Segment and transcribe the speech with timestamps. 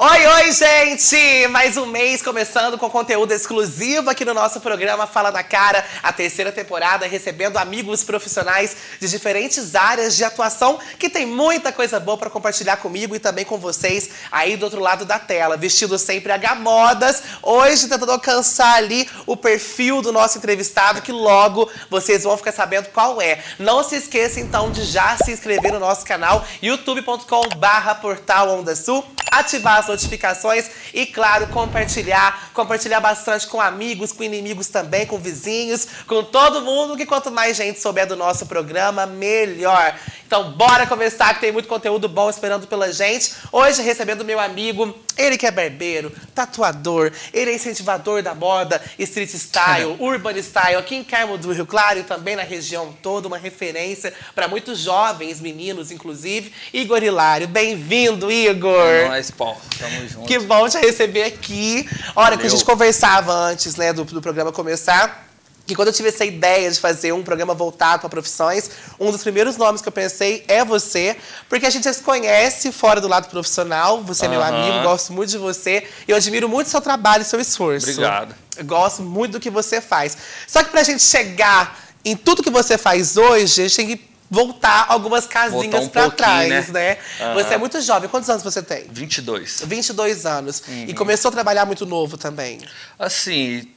[0.00, 1.48] Oi, oi, gente!
[1.48, 6.12] Mais um mês começando com conteúdo exclusivo aqui no nosso programa Fala na Cara, a
[6.12, 12.16] terceira temporada, recebendo amigos profissionais de diferentes áreas de atuação que tem muita coisa boa
[12.16, 16.30] para compartilhar comigo e também com vocês aí do outro lado da tela, vestido sempre
[16.30, 17.20] a gamodas.
[17.42, 22.90] Hoje tentando alcançar ali o perfil do nosso entrevistado, que logo vocês vão ficar sabendo
[22.90, 23.42] qual é.
[23.58, 29.78] Não se esqueça então de já se inscrever no nosso canal youtube.com/portal Onda Sul, ativar
[29.78, 32.50] as notificações e, claro, compartilhar.
[32.54, 37.56] Compartilhar bastante com amigos, com inimigos também, com vizinhos, com todo mundo, que quanto mais
[37.56, 39.98] gente souber do nosso programa, melhor.
[40.26, 43.32] Então, bora começar, que tem muito conteúdo bom esperando pela gente.
[43.50, 49.34] Hoje, recebendo meu amigo, ele que é barbeiro, tatuador, ele é incentivador da moda, street
[49.34, 53.36] style, urban style, aqui em Carmo do Rio Claro e também na região toda, uma
[53.36, 56.52] referência para muitos jovens, meninos, inclusive.
[56.72, 58.86] Igor Hilário, bem-vindo, Igor!
[58.86, 59.60] É nóis, Paulo.
[59.78, 60.26] Tamo junto.
[60.26, 61.88] Que bom te receber aqui.
[62.14, 65.27] Hora que a gente conversava antes né, do, do programa começar
[65.68, 69.22] que quando eu tive essa ideia de fazer um programa voltado para profissões, um dos
[69.22, 71.14] primeiros nomes que eu pensei é você,
[71.46, 75.12] porque a gente já se conhece fora do lado profissional, você é meu amigo, gosto
[75.12, 77.90] muito de você, e eu admiro muito o seu trabalho e seu esforço.
[77.90, 78.34] Obrigado.
[78.56, 80.16] Eu gosto muito do que você faz.
[80.46, 83.86] Só que para a gente chegar em tudo que você faz hoje, a gente tem
[83.86, 86.96] que voltar algumas casinhas um para trás, né?
[87.18, 87.34] né?
[87.34, 88.08] Você é muito jovem.
[88.08, 88.86] Quantos anos você tem?
[88.90, 89.62] 22.
[89.66, 90.62] 22 anos.
[90.66, 90.84] Uhum.
[90.88, 92.58] E começou a trabalhar muito novo também.
[92.98, 93.68] Assim,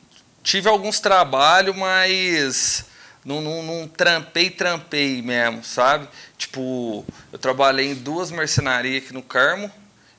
[0.44, 2.86] tive alguns trabalhos, mas
[3.24, 6.08] não, não, não trampei, trampei mesmo, sabe?
[6.38, 9.72] Tipo, eu trabalhei em duas mercenarias aqui no Carmo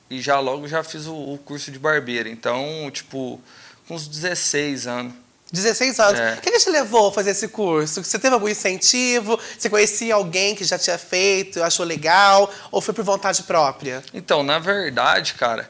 [0.09, 2.29] e já logo já fiz o, o curso de barbeiro.
[2.29, 3.41] Então, tipo,
[3.87, 5.13] com uns 16 anos.
[5.51, 6.19] 16 anos.
[6.19, 6.33] É.
[6.33, 8.03] O que, que te levou a fazer esse curso?
[8.03, 9.39] Você teve algum incentivo?
[9.57, 12.51] Você conhecia alguém que já tinha feito, achou legal?
[12.71, 14.03] Ou foi por vontade própria?
[14.13, 15.69] Então, na verdade, cara,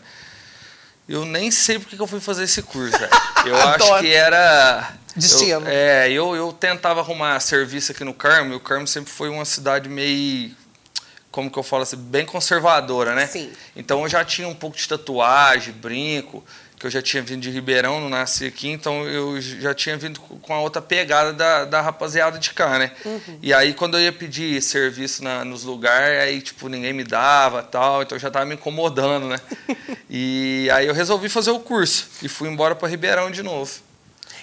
[1.07, 3.11] eu nem sei porque que eu fui fazer esse curso, velho.
[3.45, 4.93] Eu acho que era.
[5.15, 5.61] Destino.
[5.61, 9.27] Eu, é, eu, eu tentava arrumar serviço aqui no Carmo, e o Carmo sempre foi
[9.29, 10.55] uma cidade meio.
[11.29, 11.97] Como que eu falo assim?
[11.97, 13.27] Bem conservadora, né?
[13.27, 13.51] Sim.
[13.75, 16.43] Então eu já tinha um pouco de tatuagem, brinco,
[16.83, 20.19] que eu já tinha vindo de Ribeirão, não nasci aqui, então eu já tinha vindo
[20.19, 22.91] com a outra pegada da, da rapaziada de cá, né?
[23.41, 27.63] E aí quando eu ia pedir serviço na, nos lugares, aí tipo, ninguém me dava
[27.63, 29.39] tal, então já tava me incomodando, né?
[30.09, 33.71] e aí eu resolvi fazer o curso e fui embora para Ribeirão de novo.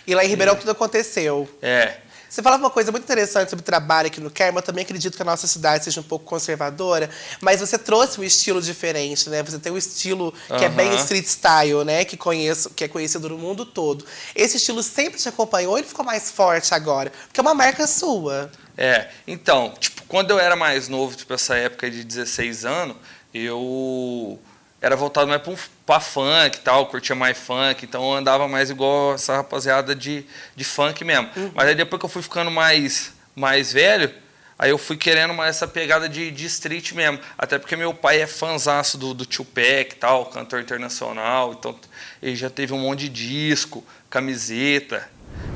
[0.06, 1.46] E lá em Ribeirão tudo aconteceu.
[1.60, 1.98] É.
[2.30, 4.60] Você falava uma coisa muito interessante sobre trabalho aqui no Carmo.
[4.60, 7.10] Eu também acredito que a nossa cidade seja um pouco conservadora,
[7.40, 9.42] mas você trouxe um estilo diferente, né?
[9.42, 12.04] Você tem um estilo que é bem street style, né?
[12.04, 14.06] Que, conheço, que é conhecido no mundo todo.
[14.32, 17.10] Esse estilo sempre te acompanhou ele ficou mais forte agora?
[17.26, 18.50] Porque é uma marca sua.
[18.78, 22.96] É, então, tipo, quando eu era mais novo, tipo, essa época de 16 anos,
[23.34, 24.38] eu
[24.82, 28.48] era voltado mais pra, um- pra funk e tal, curtia mais funk, então eu andava
[28.48, 30.24] mais igual essa rapaziada de,
[30.56, 31.28] de funk mesmo.
[31.54, 34.10] Mas aí depois que eu fui ficando mais, mais velho,
[34.58, 37.18] aí eu fui querendo mais essa pegada de, de street mesmo.
[37.36, 41.78] Até porque meu pai é fãzaço do, do Tupac e tal, cantor internacional, então
[42.22, 45.08] ele já teve um monte de disco, camiseta.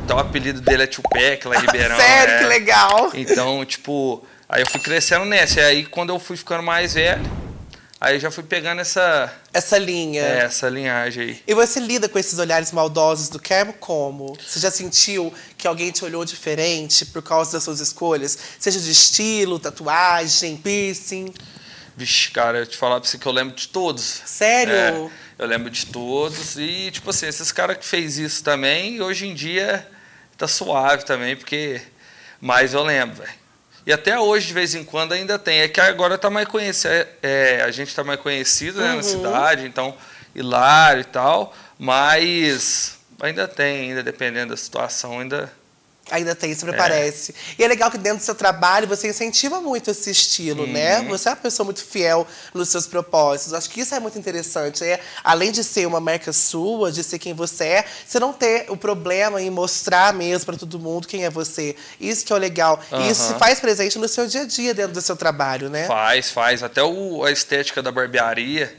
[0.04, 1.96] Então o apelido dele é Tupac lá em Ribeirão.
[1.96, 2.38] Sério, é.
[2.40, 3.10] que legal.
[3.14, 5.60] Então, tipo, aí eu fui crescendo nessa.
[5.60, 7.22] E aí, quando eu fui ficando mais velho,
[8.04, 10.20] aí eu já fui pegando essa, Essa linha.
[10.22, 11.42] é, essa linhagem aí.
[11.46, 14.36] E você lida com esses olhares maldosos do Carmo como?
[14.46, 18.38] Você já sentiu que alguém te olhou diferente por causa das suas escolhas?
[18.58, 21.32] Seja de estilo, tatuagem, piercing?
[21.96, 24.20] Vixe, cara, eu te falar pra você que eu lembro de todos.
[24.26, 24.74] Sério?
[24.74, 26.56] É, eu lembro de todos.
[26.56, 29.88] E, tipo assim, esses caras que fez isso também, hoje em dia
[30.36, 31.80] tá suave também, porque.
[32.40, 33.43] Mas eu lembro, velho.
[33.86, 35.60] E até hoje, de vez em quando, ainda tem.
[35.60, 37.06] É que agora tá mais conhecido.
[37.22, 39.94] É, a gente tá mais conhecido né, na cidade, então,
[40.34, 41.54] hilário e tal.
[41.78, 45.52] Mas ainda tem, ainda dependendo da situação, ainda.
[46.10, 47.34] Ainda tem, sempre parece.
[47.58, 51.00] E é legal que dentro do seu trabalho você incentiva muito esse estilo, né?
[51.00, 51.08] Uhum.
[51.08, 53.54] Você é uma pessoa muito fiel nos seus propósitos.
[53.54, 54.84] Acho que isso é muito interessante.
[54.84, 58.66] É, além de ser uma marca sua, de ser quem você é, você não ter
[58.68, 61.74] o problema em mostrar mesmo para todo mundo quem é você.
[61.98, 62.78] Isso que é o legal.
[62.92, 65.86] E isso se faz presente no seu dia a dia dentro do seu trabalho, né?
[65.86, 66.62] Faz, faz.
[66.62, 68.76] Até o, a estética da barbearia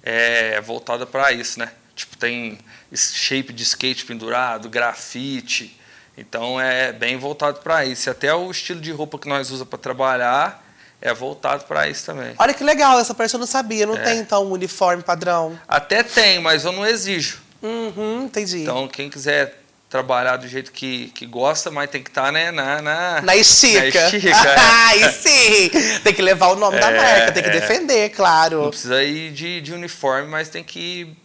[0.00, 1.72] é voltada para isso, né?
[1.96, 2.56] Tipo, tem
[2.94, 5.77] shape de skate pendurado, grafite.
[6.18, 8.10] Então é bem voltado para isso.
[8.10, 10.64] Até o estilo de roupa que nós usamos para trabalhar
[11.00, 12.34] é voltado para isso também.
[12.38, 13.86] Olha que legal, essa parte eu não sabia.
[13.86, 14.02] Não É.
[14.02, 15.58] tem, então, um uniforme padrão.
[15.68, 17.40] Até tem, mas eu não exijo.
[17.62, 18.62] Uhum, entendi.
[18.62, 22.50] Então, quem quiser trabalhar do jeito que, que gosta, mas tem que estar, tá, né,
[22.50, 24.00] na, na, na estica.
[24.00, 24.56] Na estica é.
[24.88, 25.70] Aí sim!
[26.04, 27.52] Tem que levar o nome é, da marca, tem que é.
[27.52, 28.62] defender, claro.
[28.62, 31.16] Não precisa ir de, de uniforme, mas tem que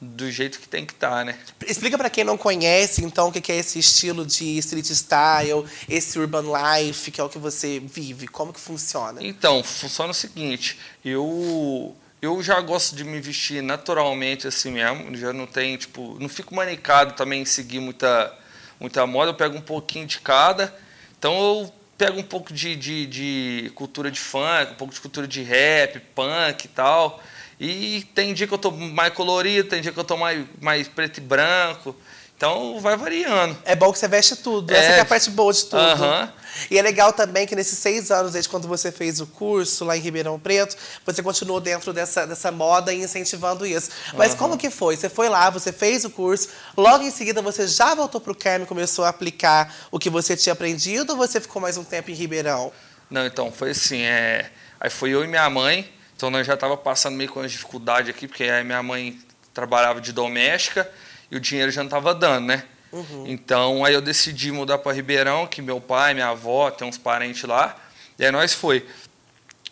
[0.00, 1.38] do jeito que tem que estar, tá, né?
[1.66, 6.18] Explica para quem não conhece, então, o que é esse estilo de street style, esse
[6.18, 9.20] urban life, que é o que você vive, como que funciona?
[9.22, 15.32] Então, funciona o seguinte, eu eu já gosto de me vestir naturalmente assim mesmo, já
[15.32, 18.36] não tem, tipo, não fico manicado também em seguir muita
[18.78, 20.74] muita moda, eu pego um pouquinho de cada.
[21.18, 25.26] Então eu pego um pouco de, de, de cultura de funk, um pouco de cultura
[25.26, 27.22] de rap, punk e tal.
[27.60, 30.86] E tem dia que eu tô mais colorido, tem dia que eu tô mais, mais
[30.86, 31.94] preto e branco.
[32.38, 33.58] Então vai variando.
[33.64, 34.72] É bom que você veste tudo.
[34.72, 34.78] É.
[34.78, 35.82] Essa é a parte boa de tudo.
[35.82, 36.28] Uhum.
[36.70, 39.96] E é legal também que nesses seis anos, desde quando você fez o curso lá
[39.96, 43.90] em Ribeirão Preto, você continuou dentro dessa, dessa moda e incentivando isso.
[44.14, 44.38] Mas uhum.
[44.38, 44.96] como que foi?
[44.96, 48.36] Você foi lá, você fez o curso, logo em seguida você já voltou para o
[48.36, 51.82] Carme e começou a aplicar o que você tinha aprendido ou você ficou mais um
[51.82, 52.70] tempo em Ribeirão?
[53.10, 54.48] Não, então, foi assim, é...
[54.78, 58.10] aí foi eu e minha mãe, então nós já estava passando meio com as dificuldades
[58.10, 59.16] aqui, porque aí minha mãe
[59.54, 60.90] trabalhava de doméstica
[61.30, 62.64] e o dinheiro já não estava dando, né?
[62.90, 63.22] Uhum.
[63.28, 67.44] Então aí eu decidi mudar para Ribeirão, que meu pai, minha avó, tem uns parentes
[67.44, 67.76] lá.
[68.18, 68.84] E aí nós foi.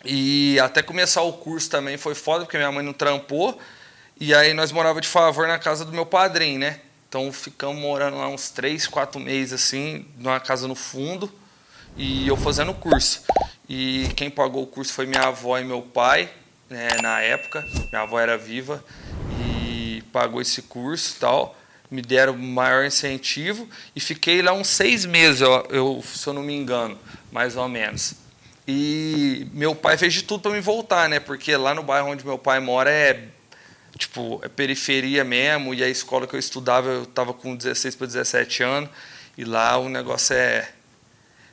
[0.05, 3.59] E até começar o curso também foi foda, porque minha mãe não trampou.
[4.17, 6.79] E aí nós morava de favor na casa do meu padrinho, né?
[7.09, 11.29] Então ficamos morando lá uns três, quatro meses assim, numa casa no fundo.
[11.97, 13.23] E eu fazendo o curso.
[13.69, 16.29] E quem pagou o curso foi minha avó e meu pai,
[16.69, 17.65] né, na época.
[17.91, 18.83] Minha avó era viva
[19.41, 21.57] e pagou esse curso e tal.
[21.89, 26.43] Me deram maior incentivo e fiquei lá uns seis meses, eu, eu, se eu não
[26.43, 26.97] me engano,
[27.31, 28.15] mais ou menos.
[28.67, 31.19] E meu pai fez de tudo para me voltar, né?
[31.19, 33.29] Porque lá no bairro onde meu pai mora é
[33.97, 38.07] tipo, é periferia mesmo, e a escola que eu estudava, eu estava com 16 para
[38.07, 38.89] 17 anos,
[39.37, 40.69] e lá o negócio é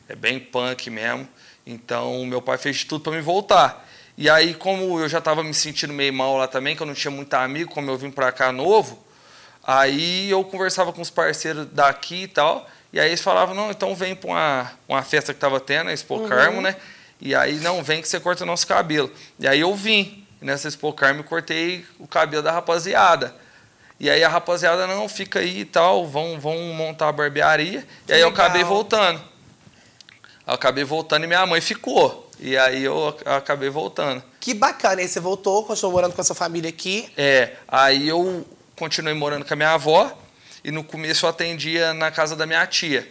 [0.08, 1.28] é bem punk mesmo.
[1.66, 3.87] Então, meu pai fez de tudo para me voltar.
[4.16, 6.94] E aí, como eu já estava me sentindo meio mal lá também, que eu não
[6.94, 9.05] tinha muito amigo, como eu vim para cá novo,
[9.62, 13.94] aí eu conversava com os parceiros daqui e tal, e aí eles falavam, não, então
[13.94, 16.28] vem para uma, uma festa que estava tendo, a Expo uhum.
[16.28, 16.76] Carmo, né?
[17.20, 19.10] E aí, não, vem que você corta o nosso cabelo.
[19.38, 23.34] E aí eu vim, nessa Expo Carmo, cortei o cabelo da rapaziada.
[23.99, 27.82] E aí a rapaziada, não, fica aí e tal, vão, vão montar a barbearia.
[28.06, 28.31] Que e aí legal.
[28.31, 29.20] eu acabei voltando.
[30.46, 32.31] Eu acabei voltando e minha mãe ficou.
[32.38, 34.23] E aí eu acabei voltando.
[34.41, 35.00] Que bacana.
[35.00, 37.11] E aí você voltou, continuou morando com a sua família aqui?
[37.17, 37.52] É.
[37.67, 38.46] Aí eu
[38.76, 40.17] continuei morando com a minha avó.
[40.62, 43.11] E no começo eu atendia na casa da minha tia.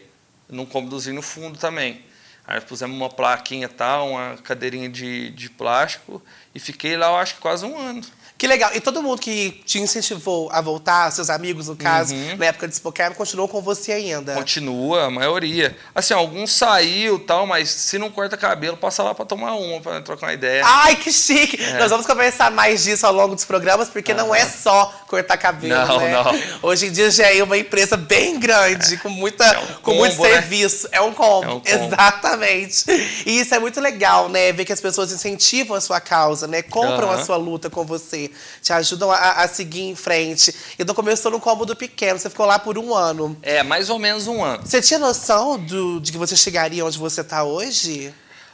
[0.50, 2.04] Num cômodozinho no fundo também.
[2.46, 6.22] Aí pusemos uma plaquinha tal, uma cadeirinha de, de plástico.
[6.54, 8.02] E fiquei lá, eu acho que quase um ano.
[8.38, 8.72] Que legal.
[8.74, 12.36] E todo mundo que te incentivou a voltar, seus amigos, no caso, uhum.
[12.38, 14.34] na época de Spokane, continuou com você ainda?
[14.34, 15.78] Continua, a maioria.
[15.96, 20.02] Assim, alguns saiu tal, mas se não corta cabelo, passa lá para tomar uma, para
[20.02, 20.64] trocar uma ideia.
[20.66, 21.62] Ai, que chique!
[21.62, 21.80] É.
[21.80, 25.88] Nós vamos conversar mais disso ao longo dos programas, porque não é só cortar cabelo,
[25.88, 26.12] não, né?
[26.12, 26.70] Não.
[26.70, 28.98] Hoje em dia já é uma empresa bem grande, é.
[28.98, 30.30] com, muita, é um com combo, muito né?
[30.30, 30.90] serviço.
[30.92, 31.46] É um combo.
[31.46, 31.86] É um combo.
[31.94, 32.86] Exatamente.
[33.26, 34.52] E isso é muito legal, né?
[34.52, 36.62] Ver que as pessoas incentivam a sua causa, né?
[36.62, 37.14] Compram uhum.
[37.14, 38.23] a sua luta com você
[38.62, 40.54] te ajudam a, a seguir em frente.
[40.78, 43.38] Então começou no cômodo pequeno, você ficou lá por um ano.
[43.42, 44.66] É, mais ou menos um ano.
[44.66, 48.14] Você tinha noção do, de que você chegaria onde você está hoje?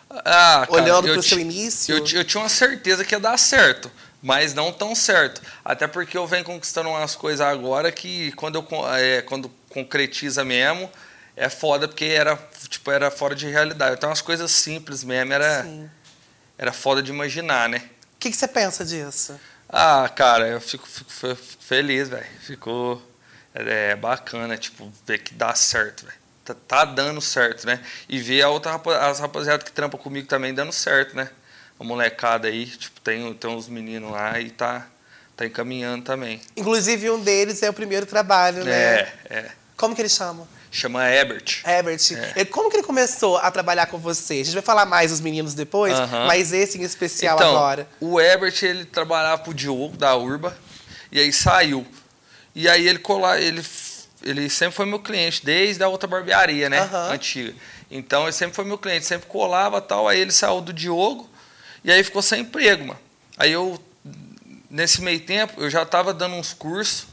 [0.10, 1.94] Ah, cara, Olhando para o seu início?
[1.94, 5.42] Eu, eu tinha uma certeza que ia dar certo mas não tão certo.
[5.64, 10.90] Até porque eu venho conquistando umas coisas agora que quando eu é, quando concretiza mesmo,
[11.36, 12.36] é foda porque era
[12.68, 13.96] tipo era fora de realidade.
[13.98, 15.90] Então umas coisas simples mesmo era Sim.
[16.58, 17.82] era foda de imaginar, né?
[18.16, 19.40] O que, que você pensa disso?
[19.70, 22.26] Ah, cara, eu fico, fico feliz, velho.
[22.42, 23.02] Ficou
[23.54, 26.18] é, bacana, tipo, ver que dá certo, velho.
[26.44, 27.80] Tá, tá, dando certo, né?
[28.08, 28.74] E ver a outra
[29.08, 31.30] as rapaziada que trampa comigo também dando certo, né?
[31.80, 34.88] A molecada aí, tipo, tem, tem uns meninos lá e tá,
[35.38, 36.42] tá encaminhando também.
[36.58, 38.72] Inclusive, um deles é o primeiro trabalho, né?
[38.72, 39.52] É, é.
[39.80, 40.46] Como que eles chamam?
[40.70, 41.62] Chama Ebert.
[41.66, 42.12] Ebert.
[42.36, 42.44] É.
[42.44, 44.34] Como que ele começou a trabalhar com você?
[44.34, 46.28] A gente vai falar mais dos meninos depois, uh -huh.
[46.28, 47.88] mas esse em especial então, agora.
[47.98, 50.56] O Ebert, ele trabalhava pro Diogo, da Urba,
[51.10, 51.88] e aí saiu.
[52.54, 53.66] E aí ele colar, ele,
[54.22, 56.82] ele sempre foi meu cliente, desde a outra barbearia, né?
[56.84, 57.14] Uh -huh.
[57.14, 57.56] Antiga.
[57.90, 60.10] Então ele sempre foi meu cliente, sempre colava tal.
[60.10, 61.30] Aí ele saiu do Diogo
[61.86, 63.00] e aí ficou sem emprego, mano.
[63.38, 63.82] Aí eu,
[64.70, 67.08] nesse meio tempo, eu já tava dando uns cursos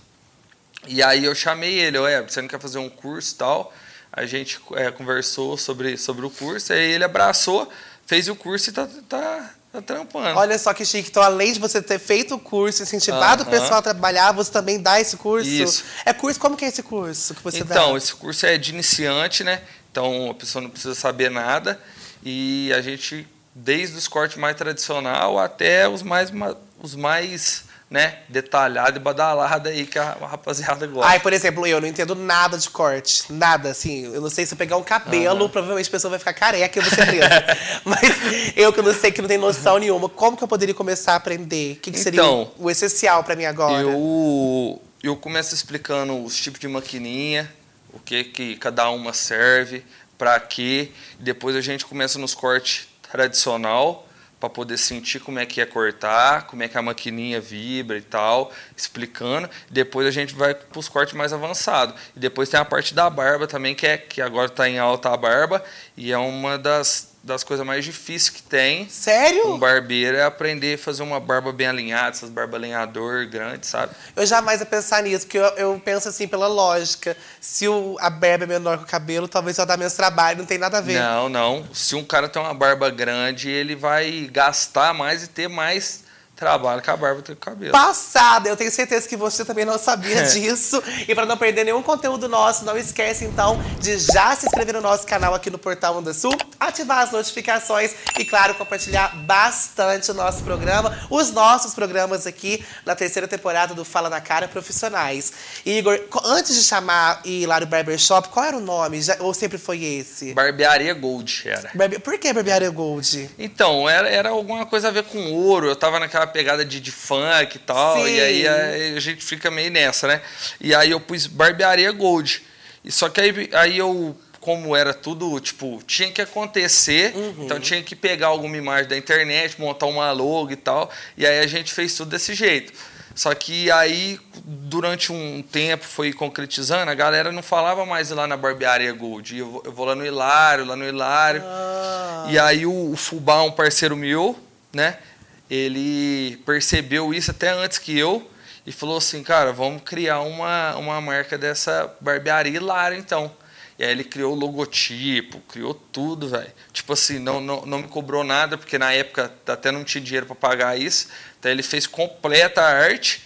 [0.86, 3.72] e aí eu chamei ele, ué, você não quer fazer um curso e tal?
[4.12, 7.70] A gente é, conversou sobre, sobre o curso, aí ele abraçou,
[8.06, 10.38] fez o curso e tá, tá, tá trampando.
[10.38, 11.10] Olha só que chique.
[11.10, 13.50] Então, além de você ter feito o curso, incentivado o Aham.
[13.58, 15.48] pessoal a trabalhar, você também dá esse curso?
[15.48, 15.84] Isso.
[16.04, 17.74] É curso, como que é esse curso que você dá?
[17.74, 19.60] Então, esse curso é de iniciante, né?
[19.90, 21.78] Então a pessoa não precisa saber nada.
[22.22, 28.18] E a gente, desde os cortes mais tradicional até os mais, ma- os mais né,
[28.28, 31.08] detalhados e badalados aí que a rapaziada gosta.
[31.08, 33.32] Ai, por exemplo, eu não entendo nada de corte.
[33.32, 34.12] Nada, assim.
[34.12, 36.82] Eu não sei se eu pegar um cabelo, provavelmente a pessoa vai ficar careca e
[36.82, 37.28] eu vou ser presa.
[37.84, 41.12] Mas eu que não sei, que não tenho noção nenhuma, como que eu poderia começar
[41.12, 41.74] a aprender?
[41.74, 43.82] O que, que seria Então, o essencial pra mim agora?
[43.82, 47.52] Eu, eu começo explicando os tipos de maquininha,
[47.92, 49.84] o que, que cada uma serve,
[50.18, 50.90] para quê.
[51.20, 54.05] Depois a gente começa nos cortes tradicional,
[54.38, 58.02] para poder sentir como é que é cortar, como é que a maquininha vibra e
[58.02, 59.48] tal, explicando.
[59.70, 61.94] Depois a gente vai para os cortes mais avançados.
[62.14, 65.10] E depois tem a parte da barba também, que, é, que agora está em alta
[65.10, 65.64] a barba,
[65.96, 68.88] e é uma das, das coisas mais difíceis que tem.
[68.88, 69.52] Sério?
[69.52, 73.92] Um barbeiro é aprender a fazer uma barba bem alinhada, essas barbas alinhador grandes, sabe?
[74.14, 77.16] Eu jamais ia pensar nisso, porque eu, eu penso assim, pela lógica.
[77.40, 80.46] Se o, a barba é menor que o cabelo, talvez só dá menos trabalho, não
[80.46, 81.00] tem nada a ver.
[81.00, 81.66] Não, não.
[81.74, 86.05] Se um cara tem uma barba grande, ele vai gastar mais e ter mais
[86.36, 87.72] trabalho que a barba tem com o cabelo.
[87.72, 90.22] Passada, eu tenho certeza que você também não sabia É.
[90.22, 90.82] disso.
[91.08, 94.80] E para não perder nenhum conteúdo nosso, não esquece então de já se inscrever no
[94.82, 100.14] nosso canal aqui no Portal Onda Sul, ativar as notificações e, claro, compartilhar bastante o
[100.14, 105.32] nosso programa, os nossos programas aqui na terceira temporada do Fala na Cara Profissionais.
[105.64, 109.00] Igor, antes de chamar Hilário Barbershop, qual era o nome?
[109.00, 110.34] Já- ou sempre foi esse?
[110.34, 111.70] Barbearia Gold era.
[111.74, 113.30] Barbe- Por que Barbearia Gold?
[113.38, 115.66] Então, era, era alguma coisa a ver com ouro.
[115.68, 117.96] Eu tava naquela pegada de, de funk e tal.
[118.04, 118.14] Sim.
[118.14, 120.20] E aí a, a gente fica meio nessa, né?
[120.60, 122.42] E aí eu pus Barbearia Gold.
[122.84, 127.12] E só que aí, aí eu, como era tudo, tipo, tinha que acontecer.
[127.38, 130.90] Então tinha que pegar alguma imagem da internet, montar uma logo e tal.
[131.16, 132.72] E aí a gente fez tudo desse jeito.
[133.14, 138.36] Só que aí, durante um tempo, foi concretizando, a galera não falava mais lá na
[138.36, 139.38] Barbearia Gold.
[139.38, 141.42] Eu vou, eu vou lá no Hilário, lá no Hilário.
[141.42, 144.38] Ah, E aí o, o Fubá, um parceiro meu,
[144.70, 144.98] né?
[145.48, 148.28] Ele percebeu isso até antes que eu
[148.66, 153.30] e falou assim, cara, vamos criar uma, uma marca dessa barbearia Hilário, então.
[153.78, 156.50] E aí ele criou o logotipo, criou tudo, velho.
[156.72, 160.26] Tipo assim, não, não, não me cobrou nada, porque na época até não tinha dinheiro
[160.26, 161.08] para pagar isso.
[161.38, 163.22] Então ele fez completa a arte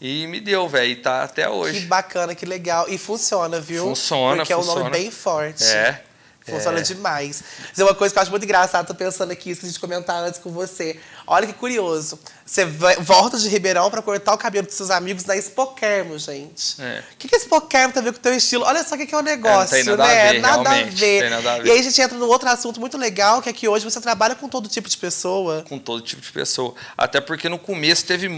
[0.00, 0.90] e me deu, velho.
[0.90, 1.80] E tá até que hoje.
[1.86, 2.86] bacana, que legal.
[2.88, 3.84] E funciona, viu?
[3.84, 4.90] Funciona, Porque é um nome funciona.
[4.90, 5.64] bem forte.
[5.64, 6.02] É.
[6.46, 6.82] Funciona é.
[6.82, 7.42] demais.
[7.68, 10.22] Mas é uma coisa que eu acho muito engraçada, tô pensando aqui, esqueci de comentar
[10.22, 10.98] antes com você.
[11.26, 12.18] Olha que curioso.
[12.44, 16.80] Você vai- volta de Ribeirão pra cortar o cabelo dos seus amigos na Expoquermo, gente.
[16.80, 17.02] É.
[17.12, 18.64] O que, que a Expoquermo tem a ver com o teu estilo?
[18.64, 20.32] Olha só o que, que é o negócio, tem nada a né?
[20.32, 21.30] ver, nada a ver.
[21.30, 21.66] nada a ver.
[21.66, 24.00] E aí a gente entra num outro assunto muito legal, que é que hoje você
[24.00, 25.64] trabalha com todo tipo de pessoa.
[25.68, 26.74] com todo tipo de pessoa.
[26.96, 28.28] Até porque no começo teve,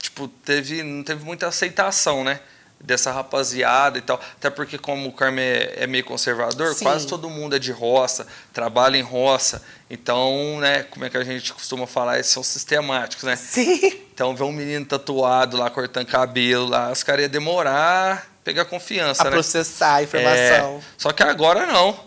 [0.00, 2.40] tipo, teve, não teve muita aceitação, né?
[2.84, 4.20] Dessa rapaziada e tal.
[4.36, 6.84] Até porque como o Carme é, meio conservador, Sim.
[6.84, 9.62] quase todo mundo é de roça, trabalha em roça.
[9.88, 13.36] Então, né, como é que a gente costuma falar, eles são sistemáticos, né?
[13.36, 14.00] Sim.
[14.14, 19.22] Então, ver um menino tatuado lá, cortando cabelo lá, os caras iam demorar pegar confiança,
[19.22, 19.30] A né?
[19.30, 20.76] processar a informação.
[20.76, 21.98] É, só que agora não.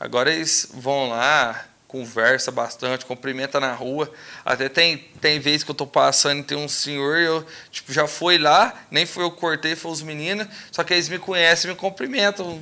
[0.00, 4.10] Agora eles vão lá, conversa bastante, cumprimenta na rua.
[4.44, 8.06] Até tem, tem vez que eu tô passando e tem um senhor, eu tipo, já
[8.06, 11.74] foi lá, nem foi eu cortei, foi os meninos, só que eles me conhecem e
[11.74, 12.60] me cumprimentam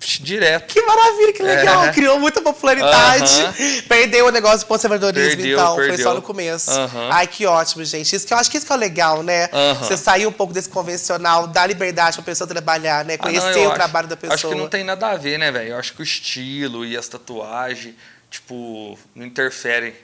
[0.00, 0.72] direto.
[0.72, 1.84] Que maravilha, que legal.
[1.86, 1.92] É.
[1.92, 3.32] Criou muita popularidade.
[3.88, 5.74] Perdeu o negócio do conservadorismo, Perdeu, então.
[5.74, 6.06] Foi perdeu.
[6.06, 6.70] só no começo.
[7.10, 8.14] Ai, que ótimo, gente.
[8.14, 9.48] Isso que eu acho que isso que é legal, né?
[9.80, 13.14] Você sair um pouco desse convencional, dar liberdade pra pessoa trabalhar, né?
[13.14, 14.34] Ah, não, Conhecer o acho- trabalho da pessoa.
[14.34, 15.70] Acho que não tem nada a ver, né, velho?
[15.70, 17.94] Eu acho que o estilo e as tatuagens,
[18.30, 19.94] tipo, não interferem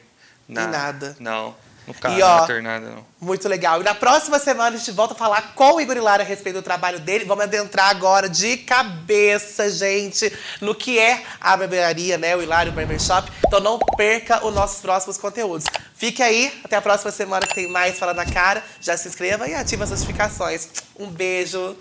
[0.48, 1.16] na, Em nada.
[1.18, 1.54] Não,
[1.86, 3.06] no E, ó, nada, não.
[3.20, 3.80] Muito legal.
[3.80, 6.56] E na próxima semana a gente volta a falar com o Igor Hilário a respeito
[6.56, 7.26] do trabalho dele.
[7.26, 12.34] Vamos adentrar agora de cabeça, gente, no que é a barbearia, né?
[12.34, 13.30] O Hilário Barbershop.
[13.46, 15.66] Então não perca os nossos próximos conteúdos.
[15.94, 18.62] Fique aí, até a próxima semana que tem mais Fala na Cara.
[18.80, 20.68] Já se inscreva e ative as notificações.
[20.98, 21.76] Um beijo.